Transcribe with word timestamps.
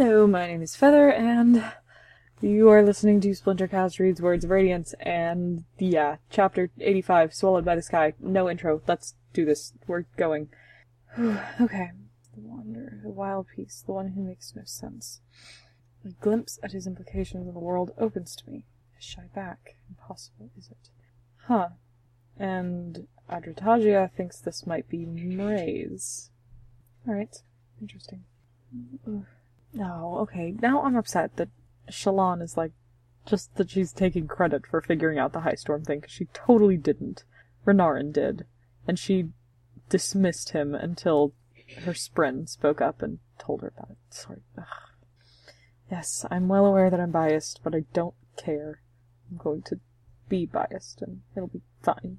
Hello, 0.00 0.28
my 0.28 0.46
name 0.46 0.62
is 0.62 0.76
Feather, 0.76 1.10
and 1.10 1.72
you 2.40 2.68
are 2.68 2.84
listening 2.84 3.20
to 3.20 3.30
Splintercast 3.30 3.98
Reads 3.98 4.22
Words 4.22 4.44
of 4.44 4.50
Radiance, 4.50 4.94
and 5.00 5.64
yeah, 5.76 6.18
chapter 6.30 6.70
85, 6.78 7.34
Swallowed 7.34 7.64
by 7.64 7.74
the 7.74 7.82
Sky. 7.82 8.14
No 8.20 8.48
intro, 8.48 8.80
let's 8.86 9.16
do 9.32 9.44
this. 9.44 9.72
We're 9.88 10.04
going. 10.16 10.50
okay. 11.18 11.90
The 12.32 12.40
Wanderer, 12.40 13.00
the 13.02 13.08
wild 13.08 13.48
piece, 13.56 13.82
the 13.84 13.92
one 13.92 14.10
who 14.10 14.22
makes 14.22 14.54
no 14.54 14.62
sense. 14.66 15.20
A 16.04 16.10
glimpse 16.10 16.60
at 16.62 16.70
his 16.70 16.86
implications 16.86 17.48
in 17.48 17.52
the 17.52 17.58
world 17.58 17.90
opens 17.98 18.36
to 18.36 18.48
me. 18.48 18.66
I 18.94 19.00
shy 19.00 19.24
back. 19.34 19.78
Impossible, 19.90 20.52
is 20.56 20.68
it? 20.70 20.90
Huh. 21.48 21.70
And 22.38 23.08
Adrotagia 23.28 24.12
thinks 24.12 24.38
this 24.38 24.64
might 24.64 24.88
be 24.88 24.98
Mraize. 24.98 26.30
Alright. 27.04 27.42
Interesting. 27.80 28.22
No, 29.72 30.18
okay. 30.22 30.54
Now 30.60 30.82
I'm 30.82 30.96
upset 30.96 31.36
that 31.36 31.48
Shallan 31.90 32.42
is 32.42 32.56
like, 32.56 32.72
just 33.26 33.54
that 33.56 33.70
she's 33.70 33.92
taking 33.92 34.26
credit 34.26 34.66
for 34.66 34.80
figuring 34.80 35.18
out 35.18 35.32
the 35.32 35.40
High 35.40 35.54
Storm 35.54 35.84
thing, 35.84 36.00
because 36.00 36.14
she 36.14 36.26
totally 36.32 36.76
didn't. 36.76 37.24
Renarin 37.66 38.12
did. 38.12 38.46
And 38.86 38.98
she 38.98 39.28
dismissed 39.88 40.50
him 40.50 40.74
until 40.74 41.34
her 41.84 41.92
Spren 41.92 42.48
spoke 42.48 42.80
up 42.80 43.02
and 43.02 43.18
told 43.38 43.60
her 43.60 43.72
about 43.76 43.90
it. 43.90 43.98
Sorry. 44.10 44.40
Ugh. 44.56 44.64
Yes, 45.90 46.24
I'm 46.30 46.48
well 46.48 46.66
aware 46.66 46.90
that 46.90 47.00
I'm 47.00 47.10
biased, 47.10 47.60
but 47.62 47.74
I 47.74 47.84
don't 47.92 48.14
care. 48.36 48.80
I'm 49.30 49.36
going 49.36 49.62
to 49.62 49.80
be 50.28 50.46
biased, 50.46 51.02
and 51.02 51.20
it'll 51.36 51.48
be 51.48 51.62
fine. 51.82 52.18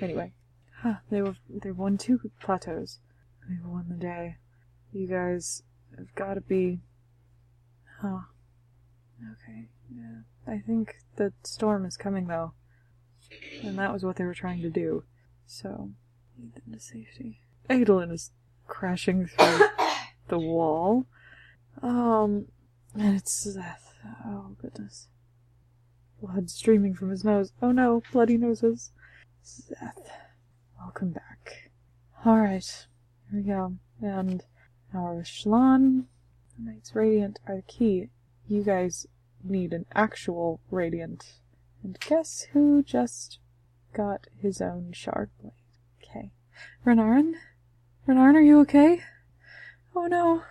Anyway. 0.00 0.32
Huh, 0.80 0.96
they 1.10 1.22
were, 1.22 1.36
they 1.48 1.70
won 1.70 1.96
two 1.96 2.20
plateaus. 2.40 3.00
They 3.48 3.56
won 3.64 3.86
the 3.88 3.96
day. 3.96 4.36
You 4.92 5.06
guys 5.06 5.62
have 5.96 6.14
gotta 6.14 6.40
be... 6.40 6.80
Huh. 8.00 8.20
Okay, 9.32 9.68
yeah. 9.90 10.20
I 10.46 10.58
think 10.58 10.96
the 11.16 11.32
storm 11.44 11.84
is 11.86 11.96
coming, 11.96 12.26
though. 12.26 12.52
And 13.62 13.78
that 13.78 13.92
was 13.92 14.04
what 14.04 14.16
they 14.16 14.24
were 14.24 14.34
trying 14.34 14.62
to 14.62 14.70
do. 14.70 15.04
So, 15.46 15.90
lead 16.38 16.54
them 16.54 16.72
to 16.72 16.80
safety. 16.80 17.40
Adolin 17.68 18.12
is 18.12 18.30
crashing 18.66 19.26
through 19.26 19.60
the 20.28 20.38
wall. 20.38 21.06
Um, 21.82 22.46
and 22.94 23.16
it's 23.16 23.46
Szeth. 23.46 23.94
Oh, 24.24 24.56
goodness. 24.60 25.08
Blood 26.20 26.50
streaming 26.50 26.94
from 26.94 27.10
his 27.10 27.24
nose. 27.24 27.52
Oh 27.60 27.72
no, 27.72 28.02
bloody 28.12 28.36
noses. 28.36 28.92
Szeth. 29.44 30.08
Welcome 30.78 31.10
back. 31.10 31.70
Alright, 32.26 32.86
here 33.30 33.40
we 33.40 33.46
go. 33.46 33.74
And 34.00 34.42
our 34.94 35.22
Shallan, 35.22 36.04
the 36.06 36.15
Knights 36.58 36.94
Radiant 36.94 37.38
are 37.46 37.56
the 37.56 37.62
key. 37.62 38.08
You 38.48 38.62
guys 38.62 39.06
need 39.42 39.72
an 39.72 39.86
actual 39.94 40.60
Radiant. 40.70 41.34
And 41.82 41.98
guess 42.00 42.46
who 42.52 42.82
just 42.82 43.38
got 43.92 44.26
his 44.40 44.60
own 44.60 44.92
shard 44.92 45.30
blade? 45.40 45.52
Okay. 46.02 46.32
Renarin? 46.84 47.34
Renarin, 48.08 48.34
are 48.34 48.40
you 48.40 48.60
okay? 48.60 49.02
Oh 49.94 50.06
no. 50.06 50.42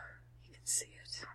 You 0.43 0.53
can 0.53 0.65
see 0.65 0.87
it. 1.03 1.25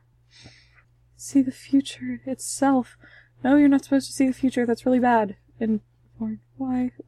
See 1.17 1.43
the 1.43 1.53
future 1.53 2.21
itself. 2.25 2.97
No, 3.43 3.57
you're 3.57 3.69
not 3.69 3.85
supposed 3.85 4.07
to 4.09 4.13
see 4.13 4.27
the 4.27 4.33
future. 4.33 4.67
That's 4.67 4.87
really 4.87 4.98
bad. 5.01 5.37
And 5.59 5.81
why, 6.19 6.39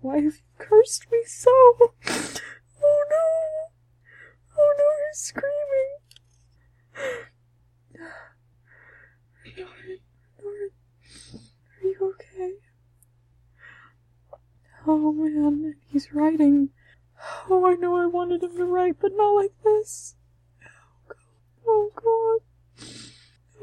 why 0.01 0.17
have 0.17 0.25
you 0.25 0.33
cursed 0.59 1.07
me 1.13 1.23
so? 1.27 1.51
Oh 2.85 3.05
no! 3.11 3.71
Oh 4.59 4.75
no, 4.77 4.85
he's 5.09 5.21
screaming! 5.21 5.99
Norrin, 9.57 10.01
Norrin, 10.43 10.71
are 11.35 11.87
you 11.87 12.15
okay? 12.15 12.55
Oh 14.87 15.13
writing. 16.15 16.71
Oh, 17.49 17.65
I 17.67 17.75
know 17.75 17.97
I 17.97 18.07
wanted 18.07 18.43
him 18.43 18.57
to 18.57 18.65
write, 18.65 18.97
but 19.01 19.13
not 19.15 19.33
like 19.33 19.53
this. 19.63 20.17
Oh 21.67 21.91
god. 21.97 22.41
Oh 22.41 22.41
god. 22.79 22.87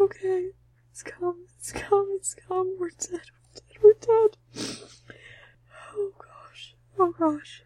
Okay. 0.01 0.51
It's 0.91 1.03
come, 1.03 1.45
it's 1.57 1.71
come, 1.71 2.09
it's 2.15 2.35
come. 2.35 2.75
We're 2.77 2.89
dead, 2.89 3.21
we're 3.81 3.93
dead, 3.93 4.37
we're 4.53 4.67
dead. 4.67 4.77
Oh 5.95 6.11
gosh. 6.17 6.75
Oh 6.97 7.13
gosh. 7.17 7.63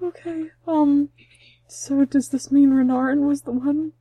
Okay, 0.00 0.50
um, 0.66 1.10
so 1.68 2.04
does 2.04 2.28
this 2.28 2.50
mean 2.50 2.70
Renarin 2.70 3.26
was 3.26 3.42
the 3.42 3.52
one 3.52 3.92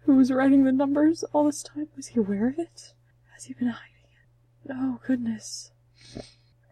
who 0.00 0.14
was 0.14 0.30
writing 0.30 0.64
the 0.64 0.70
numbers 0.70 1.24
all 1.32 1.44
this 1.44 1.62
time? 1.62 1.88
Was 1.96 2.08
he 2.08 2.20
aware 2.20 2.48
of 2.48 2.58
it? 2.58 2.94
Has 3.34 3.44
he 3.44 3.54
been 3.54 3.68
hiding 3.68 4.06
it? 4.12 4.72
Oh 4.72 5.00
goodness. 5.04 5.72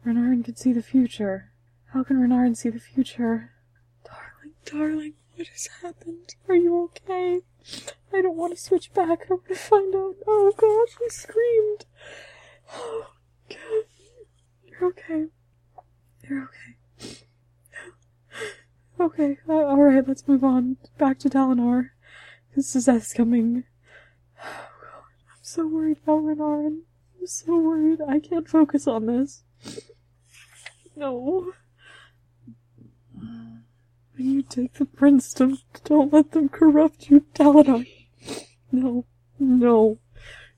Renarin 0.06 0.44
can 0.44 0.54
see 0.56 0.72
the 0.72 0.82
future. 0.82 1.50
How 1.94 2.02
can 2.02 2.16
Renarin 2.16 2.56
see 2.56 2.70
the 2.70 2.80
future? 2.80 3.52
Darling, 4.04 4.54
darling, 4.64 5.14
what 5.36 5.46
has 5.46 5.68
happened? 5.80 6.34
Are 6.48 6.56
you 6.56 6.82
okay? 6.86 7.42
I 8.12 8.20
don't 8.20 8.36
want 8.36 8.52
to 8.52 8.60
switch 8.60 8.92
back. 8.92 9.26
I 9.30 9.34
want 9.34 9.46
to 9.46 9.54
find 9.54 9.94
out. 9.94 10.16
Oh 10.26 10.52
gosh, 10.56 10.96
he 10.98 11.08
screamed. 11.08 11.84
Oh, 12.74 13.12
God. 13.48 13.84
You're 14.66 14.88
okay. 14.88 15.26
You're 16.28 16.50
okay. 16.50 17.18
Okay, 18.98 19.38
uh, 19.48 19.52
alright, 19.52 20.08
let's 20.08 20.26
move 20.26 20.42
on. 20.42 20.78
Back 20.98 21.20
to 21.20 21.30
Dalinar. 21.30 21.90
This 22.56 22.74
is 22.74 22.88
us 22.88 23.12
coming. 23.12 23.62
Oh 24.42 24.68
god, 24.82 25.28
I'm 25.30 25.42
so 25.42 25.64
worried 25.68 25.98
about 26.02 26.24
Renarin. 26.24 26.80
I'm 27.20 27.26
so 27.28 27.56
worried. 27.56 28.00
I 28.08 28.18
can't 28.18 28.48
focus 28.48 28.88
on 28.88 29.06
this. 29.06 29.44
No. 30.96 31.52
You 34.24 34.40
take 34.40 34.72
the 34.72 34.86
princedom, 34.86 35.58
don't 35.84 36.10
let 36.10 36.32
them 36.32 36.48
corrupt 36.48 37.10
you, 37.10 37.26
Dalinar. 37.34 37.86
No. 38.72 39.04
No. 39.38 39.98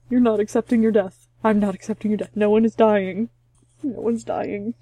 You're 0.08 0.20
not 0.20 0.38
accepting 0.38 0.84
your 0.84 0.92
death. 0.92 1.26
I'm 1.42 1.58
not 1.58 1.74
accepting 1.74 2.12
your 2.12 2.18
death. 2.18 2.36
No 2.36 2.48
one 2.48 2.64
is 2.64 2.76
dying. 2.76 3.28
No 3.82 4.02
one's 4.02 4.22
dying. 4.22 4.74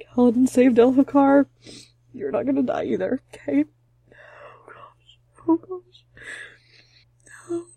Kaladin 0.00 0.48
saved 0.48 0.78
Elhokar. 0.78 1.46
You're 2.12 2.32
not 2.32 2.44
gonna 2.44 2.64
die 2.64 2.86
either, 2.86 3.22
okay? 3.32 3.66
Oh 4.10 4.64
gosh. 4.66 5.20
Oh 5.46 5.56
gosh. 5.56 6.04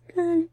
Okay. 0.09 0.47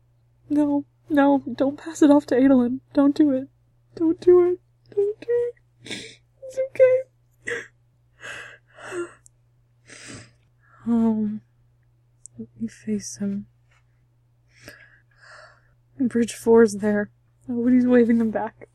No. 0.51 0.85
No. 1.09 1.43
Don't 1.51 1.79
pass 1.79 2.03
it 2.03 2.11
off 2.11 2.27
to 2.27 2.35
Adolin. 2.35 2.81
Don't 2.93 3.17
do 3.17 3.31
it. 3.31 3.49
Don't 3.95 4.21
do 4.21 4.53
it. 4.53 4.61
Don't 4.95 5.19
do 5.23 5.53
it. 5.83 6.21
It's 6.43 6.59
okay. 6.71 7.05
Um. 10.87 11.41
Let 12.39 12.49
me 12.61 12.69
face 12.69 13.19
him. 13.19 13.47
Bridge 15.99 16.35
four's 16.35 16.75
there. 16.75 17.11
Nobody's 17.47 17.87
waving 17.87 18.19
them 18.19 18.31
back. 18.31 18.69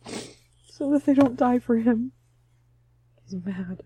So 0.69 0.89
that 0.91 1.05
they 1.05 1.13
don't 1.13 1.35
die 1.35 1.59
for 1.59 1.77
him. 1.77 2.13
He's 3.23 3.35
mad. 3.43 3.83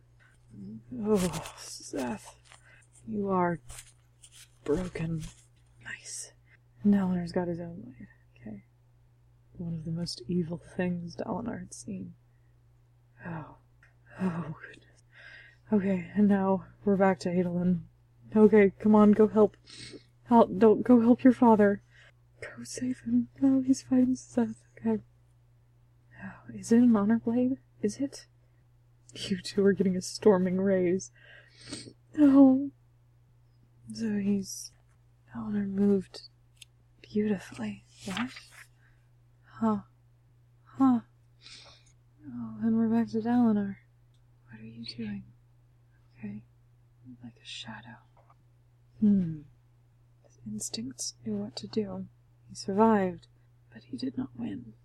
Oh, 1.03 1.17
Szeth. 1.57 2.35
You 3.07 3.29
are 3.29 3.59
broken. 4.63 5.23
Nice. 5.84 6.31
Dalinar's 6.85 7.31
got 7.31 7.47
his 7.47 7.59
own 7.59 7.81
blade. 7.81 8.07
Okay. 8.40 8.63
One 9.57 9.73
of 9.73 9.85
the 9.85 9.91
most 9.91 10.22
evil 10.28 10.61
things 10.78 11.16
Dalinar 11.16 11.59
had 11.59 11.73
seen. 11.73 12.13
Oh. 13.25 13.57
Oh, 14.22 14.55
goodness. 14.61 15.03
Okay, 15.72 16.11
and 16.16 16.28
now 16.28 16.66
we're 16.85 16.95
back 16.95 17.19
to 17.22 17.29
Adolin. 17.29 17.81
Okay, 18.35 18.71
come 18.79 18.95
on, 18.95 19.11
go 19.11 19.27
help. 19.27 19.55
Help, 20.29 20.57
don't 20.57 20.83
go 20.83 21.01
help 21.01 21.23
your 21.23 21.33
father. 21.33 21.81
Go 22.41 22.63
save 22.63 23.01
him. 23.05 23.29
No, 23.40 23.61
he's 23.61 23.84
fighting 23.84 24.16
Szeth. 24.16 24.55
Okay. 24.79 25.02
Is 26.53 26.72
it 26.72 26.78
an 26.78 26.96
honor 26.96 27.19
blade? 27.23 27.58
Is 27.81 27.97
it? 27.97 28.28
You 29.13 29.37
two 29.41 29.63
are 29.66 29.73
getting 29.73 29.96
a 29.96 30.02
storming 30.02 30.59
raise. 30.59 31.11
No. 32.17 32.72
So 33.93 34.17
he's. 34.17 34.72
Eleanor 35.35 35.66
moved 35.66 36.29
beautifully. 37.02 37.85
What? 38.05 38.29
Huh. 39.59 39.78
Huh. 40.78 40.99
Oh, 42.28 42.55
and 42.61 42.78
we're 42.78 42.87
back 42.87 43.09
to 43.11 43.17
Dalinar. 43.17 43.75
What 44.49 44.61
are 44.61 44.66
you 44.66 44.85
doing? 44.85 45.23
Okay. 46.17 46.43
Like 47.23 47.34
a 47.41 47.46
shadow. 47.46 47.97
Hmm. 49.03 49.41
His 50.26 50.40
instincts 50.50 51.16
knew 51.26 51.35
what 51.35 51.58
to 51.58 51.67
do. 51.67 52.05
He 52.47 52.55
survived, 52.55 53.28
but 53.73 53.84
he 53.84 53.97
did 53.97 54.17
not 54.17 54.29
win. 54.34 54.76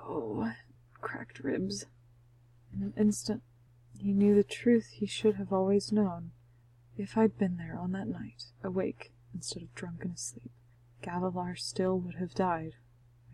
Oh, 0.00 0.52
cracked 1.00 1.40
ribs. 1.40 1.86
In 2.72 2.84
an 2.84 2.94
instant, 2.96 3.42
he 3.98 4.12
knew 4.12 4.36
the 4.36 4.44
truth 4.44 4.90
he 4.92 5.06
should 5.06 5.34
have 5.34 5.52
always 5.52 5.90
known. 5.90 6.30
If 6.96 7.18
I'd 7.18 7.36
been 7.36 7.56
there 7.56 7.76
on 7.76 7.90
that 7.90 8.06
night, 8.06 8.44
awake 8.62 9.10
instead 9.34 9.64
of 9.64 9.74
drunk 9.74 10.04
and 10.04 10.14
asleep, 10.14 10.52
Gavilar 11.02 11.58
still 11.58 11.98
would 11.98 12.14
have 12.20 12.34
died. 12.34 12.76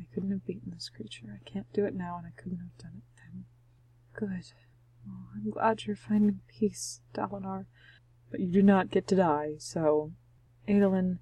I 0.00 0.06
couldn't 0.14 0.30
have 0.30 0.46
beaten 0.46 0.72
this 0.72 0.88
creature. 0.88 1.38
I 1.38 1.46
can't 1.46 1.70
do 1.74 1.84
it 1.84 1.94
now, 1.94 2.16
and 2.16 2.26
I 2.26 2.40
couldn't 2.40 2.60
have 2.60 2.78
done 2.78 3.02
it 3.02 3.20
then. 3.20 3.44
Good. 4.14 4.52
Oh, 5.06 5.26
I'm 5.34 5.50
glad 5.50 5.84
you're 5.84 5.94
finding 5.94 6.40
peace, 6.48 7.00
Dalinar. 7.12 7.66
But 8.30 8.40
you 8.40 8.48
do 8.48 8.62
not 8.62 8.90
get 8.90 9.06
to 9.08 9.16
die, 9.16 9.54
so 9.58 10.12
Adolin 10.68 11.18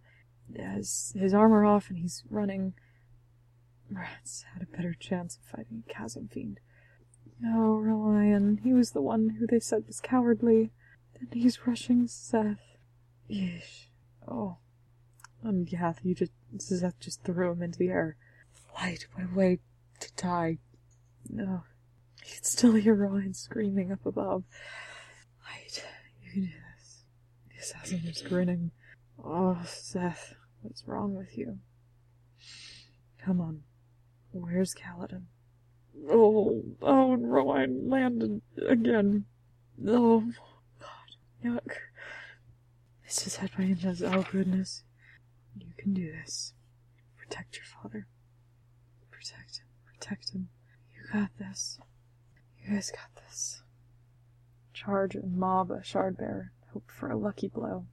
has 0.59 1.15
his 1.19 1.35
armor 1.35 1.65
off 1.65 1.89
and 1.89 1.99
he's 1.99 2.25
running. 2.31 2.75
Rats 3.91 4.45
had 4.53 4.63
a 4.63 4.77
better 4.77 4.95
chance 4.99 5.37
of 5.37 5.43
fighting 5.45 5.85
a 5.89 5.93
chasm 5.93 6.29
fiend. 6.29 6.61
No, 7.41 7.77
Relian, 7.77 8.61
he 8.63 8.73
was 8.73 8.93
the 8.93 9.03
one 9.03 9.37
who 9.39 9.47
they 9.47 9.61
said 9.61 9.87
was 9.87 10.01
cowardly. 10.01 10.73
Then 11.15 11.41
he's 11.41 11.67
rushing 11.67 12.07
Szeth. 12.07 12.59
Yeesh. 13.31 13.87
Oh. 14.27 14.57
And 15.43 15.71
yeah, 15.71 15.93
you 16.03 16.15
just 16.15 16.33
Szeth 16.57 16.99
just 16.99 17.23
threw 17.23 17.53
him 17.53 17.63
into 17.63 17.79
the 17.79 17.89
air. 17.89 18.17
Light, 18.75 19.07
what 19.15 19.27
a 19.31 19.35
way 19.35 19.59
to 20.01 20.13
die. 20.17 20.59
No. 21.29 21.63
You 22.25 22.35
can 22.35 22.45
still 22.45 22.73
hear 22.73 22.95
Relian 22.95 23.35
screaming 23.35 23.93
up 23.93 24.05
above. 24.05 24.45
Light, 25.45 25.85
you 26.23 26.33
can 26.33 26.43
do 26.43 26.51
assassin 27.67 28.03
is 28.07 28.23
grinning. 28.23 28.71
Oh, 29.23 29.59
Szeth, 29.65 30.35
what's 30.63 30.87
wrong 30.87 31.17
with 31.17 31.37
you? 31.37 31.59
Come 33.25 33.41
on. 33.41 33.63
Where's 34.33 34.75
Kaladin? 34.75 35.25
Oh, 36.09 36.63
oh, 36.83 37.13
and 37.15 37.33
Relian 37.33 37.89
landed 37.89 38.43
again. 38.69 39.25
Oh, 39.85 40.21
God, 40.79 41.45
yuck. 41.45 41.77
This 43.05 43.25
just 43.25 43.39
had 43.39 43.51
my 43.59 43.65
inches. 43.65 44.03
Oh, 44.03 44.25
goodness. 44.31 44.85
You 45.59 45.73
can 45.77 45.93
do 45.93 46.13
this. 46.13 46.53
Protect 47.19 47.57
your 47.57 47.65
father. 47.65 48.07
Protect 49.11 49.59
him. 49.59 49.67
Protect 49.87 50.31
him. 50.31 50.49
You 50.95 51.13
got 51.13 51.31
this. 51.39 51.81
You 52.63 52.75
guys 52.75 52.93
got 52.93 53.25
this. 53.25 53.63
Charge 54.73 55.17
and 55.17 55.37
mob 55.37 55.73
a 55.73 55.83
shard 55.83 56.17
bearer. 56.19 56.53
Hope 56.77 56.91
for 56.91 57.11
a 57.11 57.17
lucky 57.17 57.49
blow. 57.49 57.87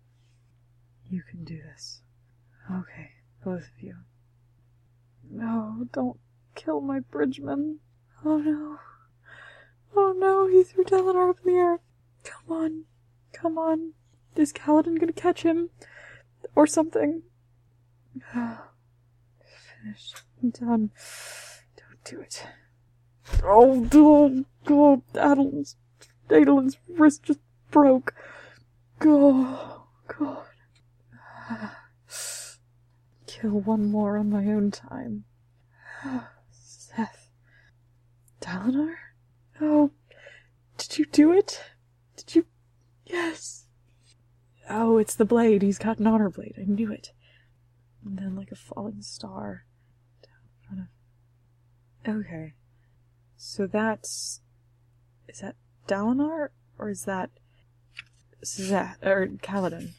You 1.10 1.22
can 1.22 1.46
do 1.46 1.56
this. 1.56 2.02
Okay, 2.70 3.12
both 3.42 3.62
of 3.62 3.80
you. 3.82 3.96
No, 5.32 5.88
don't 5.94 6.20
kill 6.54 6.82
my 6.82 7.00
bridgeman. 7.00 7.80
Oh 8.26 8.40
no. 8.40 8.80
Oh 9.96 10.12
no, 10.12 10.48
he 10.48 10.64
threw 10.64 10.84
Dalinar 10.84 11.30
up 11.30 11.38
in 11.46 11.54
the 11.54 11.58
air. 11.58 11.80
Come 12.26 12.52
on. 12.58 12.84
Come 13.32 13.58
on. 13.58 13.94
Is 14.36 14.52
Kaladin 14.52 15.00
gonna 15.00 15.14
catch 15.14 15.44
him? 15.44 15.70
Or 16.54 16.68
something? 16.68 17.22
Finished. 18.34 20.24
I'm 20.44 20.50
done. 20.50 20.92
Don't 21.78 22.04
do 22.04 22.20
it. 22.20 22.46
Oh, 23.46 23.88
oh 23.94 24.44
God, 24.66 25.04
Adolin's, 25.16 25.78
Adolin's 26.30 26.78
wrist 26.90 27.24
just 27.24 27.40
broke. 27.72 28.14
Oh, 29.06 29.88
God. 30.08 30.46
Kill 33.28 33.60
one 33.60 33.92
more 33.92 34.18
on 34.18 34.30
my 34.30 34.46
own 34.46 34.72
time. 34.72 35.26
Szeth. 36.54 37.30
Dalinar? 38.42 38.96
Oh, 39.62 39.92
did 40.78 40.98
you 40.98 41.06
do 41.06 41.32
it? 41.32 41.62
Did 42.18 42.36
you? 42.36 42.46
Yes. 43.06 43.66
Oh, 44.70 44.98
it's 44.98 45.16
the 45.16 45.26
blade. 45.26 45.62
He's 45.62 45.78
got 45.78 46.00
an 46.00 46.08
honor 46.08 46.30
blade. 46.30 46.56
I 46.58 46.64
knew 46.66 46.92
it. 46.92 47.12
And 48.06 48.18
then, 48.18 48.36
like 48.36 48.52
a 48.52 48.56
falling 48.56 49.02
star, 49.02 49.66
down 50.22 50.34
in 50.46 50.88
front 52.06 52.22
of. 52.22 52.26
Okay. 52.26 52.54
So 53.38 53.68
that's. 53.68 54.42
Is 55.28 55.40
that 55.40 55.56
Dalinar? 55.88 56.50
Or 56.78 56.90
is 56.90 57.04
that. 57.06 57.32
Szeth? 58.44 59.04
Or 59.04 59.28
Kaladin? 59.42 59.92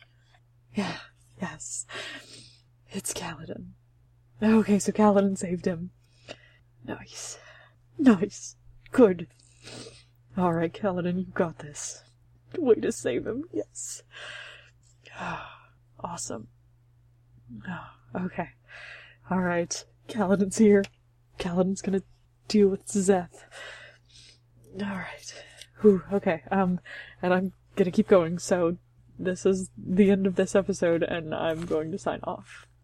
Yeah. 0.74 0.96
Yes. 1.40 1.86
It's 2.90 3.12
Kaladin. 3.12 3.70
Okay, 4.42 4.78
so 4.78 4.92
Kaladin 4.92 5.36
saved 5.36 5.66
him. 5.66 5.90
Nice. 6.84 7.38
Nice. 7.98 8.56
Good. 8.92 9.28
Alright, 10.36 10.72
Kaladin, 10.72 11.18
you 11.18 11.32
got 11.32 11.58
this. 11.58 12.02
Way 12.58 12.74
to 12.76 12.92
save 12.92 13.26
him, 13.26 13.44
yes. 13.52 14.02
Awesome. 16.00 16.48
Okay. 18.16 18.50
Alright, 19.28 19.84
Kaladin's 20.08 20.58
here. 20.58 20.84
Kaladin's 21.36 21.82
gonna 21.82 22.02
deal 22.46 22.68
with 22.68 22.86
Szeth. 22.86 23.42
Alright. 24.80 25.34
Okay, 26.12 26.42
um, 26.52 26.78
and 27.20 27.34
I'm 27.34 27.52
gonna 27.76 27.90
keep 27.90 28.08
going, 28.08 28.38
so 28.38 28.76
this 29.18 29.46
is 29.46 29.70
the 29.76 30.10
end 30.10 30.26
of 30.26 30.36
this 30.36 30.54
episode, 30.54 31.02
and 31.02 31.34
I'm 31.34 31.66
going 31.66 31.92
to 31.92 31.98
sign 31.98 32.20
off. 32.24 32.66